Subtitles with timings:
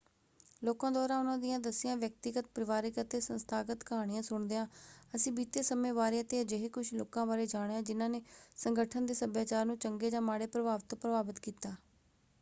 [0.61, 4.65] ਲੋਕਾਂ ਦੁਆਰਾ ਉਨ੍ਹਾਂ ਦੀਆਂ ਦੱਸੀਆਂ ਵਿਅਕਤੀਗਤ ਪਰਿਵਾਰਕ ਅਤੇ ਸੰਸਥਾਗਤ ਕਹਾਣੀਆਂ ਸੁਣਦਿਆਂ
[5.15, 8.21] ਅਸੀਂ ਬੀਤੇ ਸਮੇਂ ਬਾਰੇ ਅਤੇ ਅਜਿਹੇ ਕੁੱਝ ਲੋਕਾਂ ਬਾਰੇ ਜਾਣਿਆ ਜਿਨ੍ਹਾਂ ਨੇ
[8.57, 11.75] ਸੰਗਠਨ ਦੇ ਸੱਭਿਆਚਾਰ ਨੂੰ ਚੰਗੇ ਜਾਂ ਮਾੜੇ ਪ੍ਰਭਾਵ ਤੋਂ ਪ੍ਰਭਾਵਤ ਕੀਤਾ।